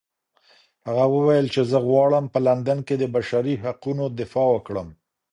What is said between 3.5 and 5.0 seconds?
حقونو دفاع وکړم.